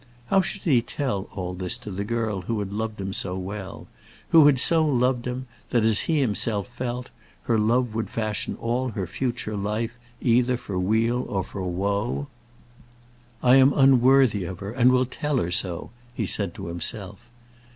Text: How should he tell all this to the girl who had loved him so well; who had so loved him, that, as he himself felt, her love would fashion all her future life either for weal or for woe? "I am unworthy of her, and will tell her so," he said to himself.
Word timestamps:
How 0.29 0.41
should 0.41 0.63
he 0.63 0.81
tell 0.81 1.29
all 1.35 1.53
this 1.53 1.77
to 1.77 1.91
the 1.91 2.03
girl 2.03 2.41
who 2.41 2.57
had 2.57 2.73
loved 2.73 2.99
him 2.99 3.13
so 3.13 3.37
well; 3.37 3.85
who 4.29 4.47
had 4.47 4.57
so 4.57 4.83
loved 4.83 5.27
him, 5.27 5.45
that, 5.69 5.83
as 5.83 5.99
he 6.09 6.19
himself 6.21 6.67
felt, 6.69 7.09
her 7.43 7.59
love 7.59 7.93
would 7.93 8.09
fashion 8.09 8.57
all 8.59 8.89
her 8.89 9.05
future 9.05 9.55
life 9.55 9.91
either 10.19 10.57
for 10.57 10.79
weal 10.79 11.21
or 11.29 11.43
for 11.43 11.61
woe? 11.61 12.25
"I 13.43 13.57
am 13.57 13.73
unworthy 13.73 14.43
of 14.43 14.57
her, 14.57 14.71
and 14.71 14.91
will 14.91 15.05
tell 15.05 15.37
her 15.37 15.51
so," 15.51 15.91
he 16.15 16.25
said 16.25 16.55
to 16.55 16.65
himself. 16.65 17.19